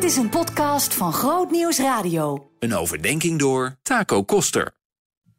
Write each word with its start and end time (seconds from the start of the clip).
Dit 0.00 0.10
is 0.10 0.16
een 0.16 0.28
podcast 0.28 0.94
van 0.94 1.12
Groot 1.12 1.50
Nieuws 1.50 1.78
Radio. 1.78 2.50
Een 2.58 2.74
overdenking 2.74 3.38
door 3.38 3.76
Taco 3.82 4.24
Koster. 4.24 4.72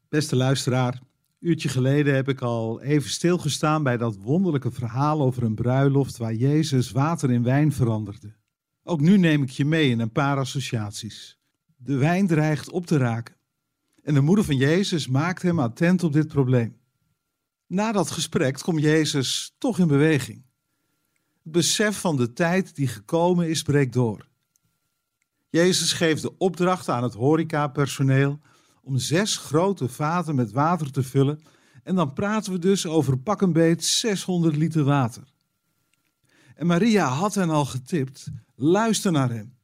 Beste 0.10 0.36
luisteraar, 0.36 0.94
een 0.94 1.48
uurtje 1.48 1.70
geleden 1.70 2.16
heb 2.16 2.30
ik 2.30 2.42
al 2.42 2.82
even 2.82 3.10
stilgestaan 3.10 3.84
bij 3.84 3.98
dat 3.98 4.18
wonderlijke 4.18 4.72
verhaal 4.72 5.22
over 5.22 5.44
een 5.44 5.56
bruiloft 5.56 6.18
waar 6.18 6.34
Jezus 6.34 6.92
water 6.92 7.32
in 7.32 7.44
wijn 7.44 7.72
veranderde. 7.72 8.34
Ook 8.84 9.00
nu 9.00 9.18
neem 9.18 9.44
ik 9.44 9.50
je 9.50 9.66
mee 9.66 9.90
in 9.90 10.00
een 10.00 10.12
paar 10.12 10.38
associaties. 10.38 11.40
De 11.78 11.96
wijn 11.96 12.28
dreigt 12.28 12.70
op 12.70 12.86
te 12.86 12.98
raken. 12.98 13.36
En 14.04 14.14
de 14.14 14.22
moeder 14.22 14.46
van 14.46 14.58
Jezus 14.58 15.08
maakt 15.08 15.42
hem 15.42 15.60
attent 15.60 16.04
op 16.04 16.14
dit 16.14 16.28
probleem. 16.28 16.78
Na 17.68 17.92
dat 17.92 18.12
gesprek 18.12 18.60
komt 18.60 18.82
Jezus 18.82 19.56
toch 19.58 19.80
in 19.80 19.88
beweging. 19.88 20.46
Het 21.44 21.52
besef 21.52 22.00
van 22.00 22.18
de 22.18 22.34
tijd 22.34 22.76
die 22.76 22.88
gekomen 22.88 23.50
is 23.50 23.62
breekt 23.62 23.94
door. 23.94 24.30
Jezus 25.52 25.94
geeft 25.94 26.22
de 26.22 26.38
opdracht 26.38 26.90
aan 26.90 27.04
het 27.04 27.14
horecapersoneel 27.14 28.40
om 28.84 28.98
zes 28.98 29.38
grote 29.38 29.88
vaten 29.88 30.36
met 30.36 30.52
water 30.52 30.92
te 30.92 31.04
vullen. 31.04 31.42
En 31.84 31.96
dan 31.96 32.14
praten 32.14 32.52
we 32.52 32.60
dus 32.60 32.86
over 32.86 33.18
pak 33.18 33.42
een 33.42 33.54
beet 33.54 33.86
600 33.86 34.56
liter 34.56 34.84
water. 34.84 35.24
En 36.56 36.68
Maria 36.68 37.08
had 37.08 37.36
hen 37.36 37.50
al 37.50 37.66
getipt, 37.66 38.28
luister 38.56 39.12
naar 39.12 39.30
hem. 39.30 39.58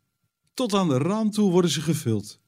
Tot 0.54 0.74
aan 0.74 0.88
de 0.88 0.98
rand 0.98 1.34
toe 1.34 1.52
worden 1.52 1.72
ze 1.72 1.82
gevuld. 1.82 2.40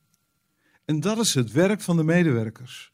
En 0.86 1.00
dat 1.00 1.18
is 1.18 1.34
het 1.34 1.52
werk 1.52 1.82
van 1.82 1.98
de 1.98 2.04
medewerkers. 2.04 2.94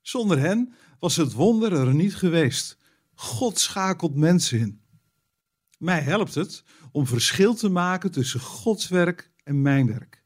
Zonder 0.00 0.38
hen 0.38 0.74
was 0.98 1.16
het 1.16 1.32
wonder 1.32 1.72
er 1.72 1.94
niet 1.94 2.16
geweest. 2.16 2.78
God 3.14 3.58
schakelt 3.58 4.14
mensen 4.14 4.58
in. 4.58 4.80
Mij 5.78 6.00
helpt 6.00 6.34
het 6.34 6.64
om 6.92 7.06
verschil 7.06 7.54
te 7.54 7.68
maken 7.68 8.10
tussen 8.10 8.40
Gods 8.40 8.88
werk 8.88 9.34
en 9.46 9.62
mijn 9.62 9.86
werk. 9.86 10.24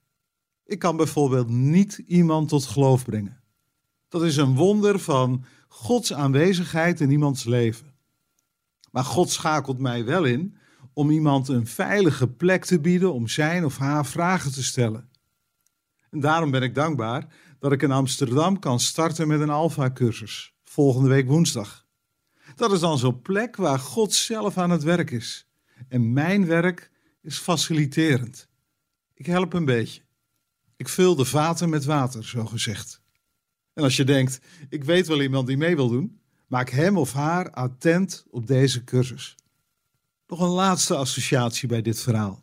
Ik 0.64 0.78
kan 0.78 0.96
bijvoorbeeld 0.96 1.48
niet 1.48 2.02
iemand 2.06 2.48
tot 2.48 2.66
geloof 2.66 3.04
brengen. 3.04 3.40
Dat 4.08 4.22
is 4.22 4.36
een 4.36 4.54
wonder 4.54 4.98
van 4.98 5.44
Gods 5.68 6.12
aanwezigheid 6.12 7.00
in 7.00 7.10
iemands 7.10 7.44
leven. 7.44 7.94
Maar 8.90 9.04
God 9.04 9.30
schakelt 9.30 9.78
mij 9.78 10.04
wel 10.04 10.24
in 10.24 10.56
om 10.92 11.10
iemand 11.10 11.48
een 11.48 11.66
veilige 11.66 12.28
plek 12.28 12.64
te 12.64 12.80
bieden 12.80 13.12
om 13.12 13.28
zijn 13.28 13.64
of 13.64 13.78
haar 13.78 14.06
vragen 14.06 14.52
te 14.52 14.62
stellen. 14.62 15.10
En 16.10 16.20
daarom 16.20 16.50
ben 16.50 16.62
ik 16.62 16.74
dankbaar 16.74 17.26
dat 17.58 17.72
ik 17.72 17.82
in 17.82 17.92
Amsterdam 17.92 18.58
kan 18.58 18.80
starten 18.80 19.28
met 19.28 19.40
een 19.40 19.50
Alpha-cursus, 19.50 20.54
volgende 20.64 21.08
week 21.08 21.28
woensdag. 21.28 21.86
Dat 22.54 22.72
is 22.72 22.80
dan 22.80 22.98
zo'n 22.98 23.22
plek 23.22 23.56
waar 23.56 23.78
God 23.78 24.14
zelf 24.14 24.58
aan 24.58 24.70
het 24.70 24.82
werk 24.82 25.10
is. 25.10 25.48
En 25.88 26.12
mijn 26.12 26.46
werk 26.46 26.90
is 27.22 27.38
faciliterend. 27.38 28.49
Ik 29.20 29.26
help 29.26 29.52
een 29.52 29.64
beetje. 29.64 30.02
Ik 30.76 30.88
vul 30.88 31.14
de 31.14 31.24
vaten 31.24 31.68
met 31.68 31.84
water, 31.84 32.24
zo 32.24 32.44
gezegd. 32.44 33.00
En 33.72 33.82
als 33.82 33.96
je 33.96 34.04
denkt, 34.04 34.40
ik 34.68 34.84
weet 34.84 35.06
wel 35.06 35.22
iemand 35.22 35.46
die 35.46 35.56
mee 35.56 35.76
wil 35.76 35.88
doen, 35.88 36.20
maak 36.46 36.70
hem 36.70 36.96
of 36.96 37.12
haar 37.12 37.50
attent 37.50 38.24
op 38.30 38.46
deze 38.46 38.84
cursus. 38.84 39.34
Nog 40.26 40.40
een 40.40 40.48
laatste 40.48 40.96
associatie 40.96 41.68
bij 41.68 41.82
dit 41.82 42.00
verhaal. 42.00 42.42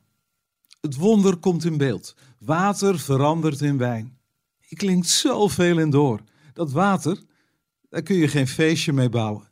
Het 0.81 0.95
wonder 0.95 1.37
komt 1.37 1.65
in 1.65 1.77
beeld. 1.77 2.15
Water 2.39 2.99
verandert 2.99 3.61
in 3.61 3.77
wijn. 3.77 4.17
Je 4.59 4.75
klinkt 4.75 5.07
zoveel 5.07 5.79
in 5.79 5.89
door. 5.89 6.21
Dat 6.53 6.71
water, 6.71 7.19
daar 7.89 8.03
kun 8.03 8.15
je 8.15 8.27
geen 8.27 8.47
feestje 8.47 8.93
mee 8.93 9.09
bouwen. 9.09 9.47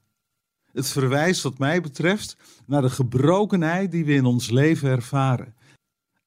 Het 0.72 0.88
verwijst, 0.88 1.44
wat 1.44 1.58
mij 1.58 1.82
betreft, 1.82 2.38
naar 2.66 2.82
de 2.82 2.89
gebrokenheid 2.89 3.92
die 3.92 4.06
we 4.06 4.14
in 4.14 4.26
ons 4.26 4.50
leven 4.50 4.89
ervaren. 4.89 5.56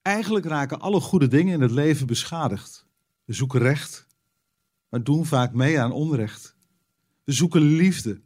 Eigenlijk 0.09 0.45
raken 0.45 0.81
alle 0.81 1.01
goede 1.01 1.29
dingen 1.29 1.55
in 1.55 1.61
het 1.61 1.71
leven 1.71 2.07
beschadigd. 2.07 2.87
We 3.25 3.33
zoeken 3.33 3.61
recht, 3.61 4.07
maar 4.89 5.03
doen 5.03 5.27
vaak 5.27 5.53
mee 5.53 5.81
aan 5.81 5.93
onrecht. 5.93 6.55
We 7.25 7.33
zoeken 7.33 7.61
liefde, 7.61 8.21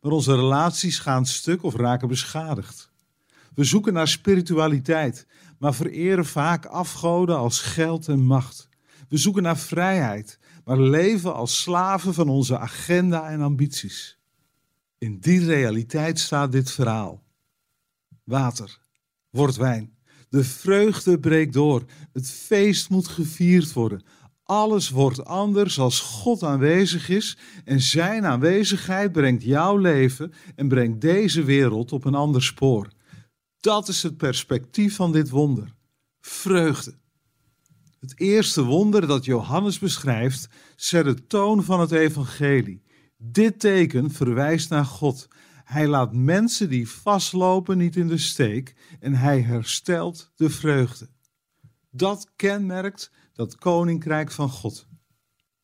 maar 0.00 0.12
onze 0.12 0.34
relaties 0.34 0.98
gaan 0.98 1.26
stuk 1.26 1.62
of 1.62 1.74
raken 1.74 2.08
beschadigd. 2.08 2.90
We 3.54 3.64
zoeken 3.64 3.92
naar 3.92 4.08
spiritualiteit, 4.08 5.26
maar 5.58 5.74
vereren 5.74 6.26
vaak 6.26 6.66
afgoden 6.66 7.36
als 7.36 7.60
geld 7.60 8.08
en 8.08 8.20
macht. 8.20 8.68
We 9.08 9.16
zoeken 9.16 9.42
naar 9.42 9.58
vrijheid, 9.58 10.38
maar 10.64 10.80
leven 10.80 11.34
als 11.34 11.60
slaven 11.60 12.14
van 12.14 12.28
onze 12.28 12.58
agenda 12.58 13.28
en 13.28 13.40
ambities. 13.40 14.18
In 14.98 15.18
die 15.18 15.44
realiteit 15.44 16.18
staat 16.18 16.52
dit 16.52 16.70
verhaal. 16.70 17.22
Water 18.24 18.78
wordt 19.30 19.56
wijn. 19.56 19.96
De 20.28 20.44
vreugde 20.44 21.18
breekt 21.18 21.52
door. 21.52 21.84
Het 22.12 22.30
feest 22.30 22.90
moet 22.90 23.08
gevierd 23.08 23.72
worden. 23.72 24.02
Alles 24.42 24.90
wordt 24.90 25.24
anders 25.24 25.78
als 25.78 26.00
God 26.00 26.42
aanwezig 26.42 27.08
is 27.08 27.38
en 27.64 27.80
Zijn 27.80 28.24
aanwezigheid 28.24 29.12
brengt 29.12 29.42
jouw 29.42 29.76
leven 29.76 30.32
en 30.56 30.68
brengt 30.68 31.00
deze 31.00 31.44
wereld 31.44 31.92
op 31.92 32.04
een 32.04 32.14
ander 32.14 32.42
spoor. 32.42 32.88
Dat 33.60 33.88
is 33.88 34.02
het 34.02 34.16
perspectief 34.16 34.94
van 34.94 35.12
dit 35.12 35.30
wonder. 35.30 35.74
Vreugde. 36.20 36.94
Het 38.00 38.20
eerste 38.20 38.64
wonder 38.64 39.06
dat 39.06 39.24
Johannes 39.24 39.78
beschrijft, 39.78 40.48
zet 40.76 41.04
de 41.04 41.26
toon 41.26 41.64
van 41.64 41.80
het 41.80 41.92
evangelie. 41.92 42.82
Dit 43.16 43.60
teken 43.60 44.10
verwijst 44.10 44.70
naar 44.70 44.84
God. 44.84 45.28
Hij 45.68 45.88
laat 45.88 46.12
mensen 46.12 46.68
die 46.68 46.88
vastlopen 46.88 47.78
niet 47.78 47.96
in 47.96 48.08
de 48.08 48.18
steek 48.18 48.74
en 49.00 49.14
hij 49.14 49.40
herstelt 49.40 50.32
de 50.36 50.50
vreugde. 50.50 51.08
Dat 51.90 52.30
kenmerkt 52.36 53.10
dat 53.32 53.56
koninkrijk 53.56 54.30
van 54.30 54.50
God. 54.50 54.86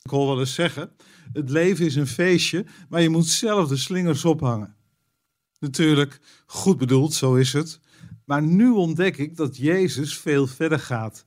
Ik 0.03 0.10
hoor 0.10 0.26
wel 0.26 0.41
eens 0.41 0.54
zeggen: 0.54 0.91
het 1.32 1.50
leven 1.50 1.87
is 1.87 1.94
een 1.94 2.06
feestje, 2.06 2.66
maar 2.88 3.03
je 3.03 3.09
moet 3.09 3.26
zelf 3.26 3.69
de 3.69 3.76
slingers 3.76 4.25
ophangen. 4.25 4.76
Natuurlijk, 5.59 6.20
goed 6.47 6.78
bedoeld, 6.78 7.14
zo 7.14 7.34
is 7.34 7.53
het. 7.53 7.81
Maar 8.25 8.43
nu 8.43 8.70
ontdek 8.70 9.19
ik 9.19 9.37
dat 9.37 9.56
Jezus 9.56 10.19
veel 10.19 10.47
verder 10.47 10.78
gaat. 10.78 11.26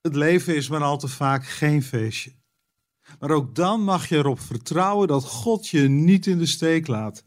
Het 0.00 0.14
leven 0.14 0.56
is 0.56 0.68
maar 0.68 0.82
al 0.82 0.98
te 0.98 1.08
vaak 1.08 1.46
geen 1.46 1.82
feestje. 1.82 2.32
Maar 3.18 3.30
ook 3.30 3.54
dan 3.54 3.82
mag 3.82 4.08
je 4.08 4.16
erop 4.16 4.40
vertrouwen 4.40 5.08
dat 5.08 5.24
God 5.24 5.68
je 5.68 5.88
niet 5.88 6.26
in 6.26 6.38
de 6.38 6.46
steek 6.46 6.86
laat. 6.86 7.24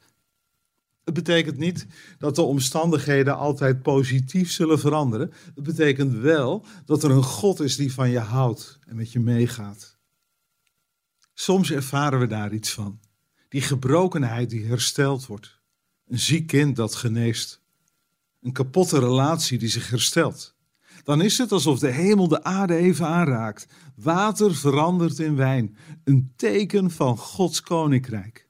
Het 1.03 1.13
betekent 1.13 1.57
niet 1.57 1.87
dat 2.17 2.35
de 2.35 2.41
omstandigheden 2.41 3.37
altijd 3.37 3.81
positief 3.81 4.51
zullen 4.51 4.79
veranderen. 4.79 5.33
Het 5.55 5.63
betekent 5.63 6.13
wel 6.13 6.65
dat 6.85 7.03
er 7.03 7.11
een 7.11 7.23
God 7.23 7.59
is 7.59 7.75
die 7.75 7.93
van 7.93 8.09
je 8.09 8.19
houdt 8.19 8.79
en 8.87 8.95
met 8.95 9.11
je 9.11 9.19
meegaat. 9.19 9.97
Soms 11.33 11.71
ervaren 11.71 12.19
we 12.19 12.27
daar 12.27 12.53
iets 12.53 12.71
van. 12.71 12.99
Die 13.49 13.61
gebrokenheid 13.61 14.49
die 14.49 14.65
hersteld 14.65 15.25
wordt. 15.25 15.59
Een 16.07 16.19
ziek 16.19 16.47
kind 16.47 16.75
dat 16.75 16.95
geneest. 16.95 17.61
Een 18.41 18.51
kapotte 18.51 18.99
relatie 18.99 19.57
die 19.57 19.69
zich 19.69 19.89
herstelt. 19.89 20.55
Dan 21.03 21.21
is 21.21 21.37
het 21.37 21.51
alsof 21.51 21.79
de 21.79 21.91
hemel 21.91 22.27
de 22.27 22.43
aarde 22.43 22.75
even 22.75 23.07
aanraakt. 23.07 23.67
Water 23.95 24.55
verandert 24.55 25.19
in 25.19 25.35
wijn. 25.35 25.77
Een 26.03 26.33
teken 26.35 26.91
van 26.91 27.17
Gods 27.17 27.61
koninkrijk. 27.61 28.47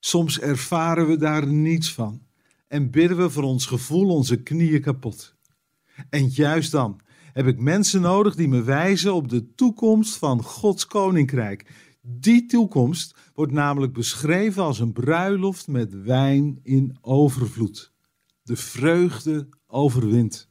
Soms 0.00 0.40
ervaren 0.40 1.08
we 1.08 1.16
daar 1.16 1.46
niets 1.46 1.92
van 1.94 2.22
en 2.68 2.90
bidden 2.90 3.16
we 3.16 3.30
voor 3.30 3.42
ons 3.42 3.66
gevoel 3.66 4.08
onze 4.08 4.42
knieën 4.42 4.80
kapot. 4.80 5.34
En 6.10 6.28
juist 6.28 6.70
dan 6.70 7.00
heb 7.32 7.46
ik 7.46 7.58
mensen 7.58 8.00
nodig 8.00 8.34
die 8.34 8.48
me 8.48 8.62
wijzen 8.62 9.14
op 9.14 9.28
de 9.28 9.54
toekomst 9.54 10.16
van 10.16 10.42
Gods 10.42 10.86
koninkrijk. 10.86 11.66
Die 12.02 12.46
toekomst 12.46 13.14
wordt 13.34 13.52
namelijk 13.52 13.92
beschreven 13.92 14.62
als 14.62 14.78
een 14.78 14.92
bruiloft 14.92 15.68
met 15.68 16.02
wijn 16.02 16.58
in 16.62 16.96
overvloed. 17.00 17.92
De 18.42 18.56
vreugde 18.56 19.48
overwint. 19.66 20.48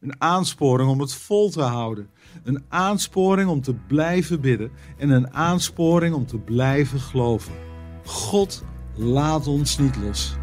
Een 0.00 0.20
aansporing 0.20 0.90
om 0.90 1.00
het 1.00 1.14
vol 1.14 1.50
te 1.50 1.62
houden. 1.62 2.08
Een 2.42 2.62
aansporing 2.68 3.50
om 3.50 3.60
te 3.60 3.74
blijven 3.74 4.40
bidden. 4.40 4.70
En 4.98 5.10
een 5.10 5.32
aansporing 5.32 6.14
om 6.14 6.26
te 6.26 6.38
blijven 6.38 7.00
geloven. 7.00 7.73
God 8.04 8.62
laat 8.94 9.46
ons 9.46 9.78
niet 9.78 9.96
los. 9.96 10.34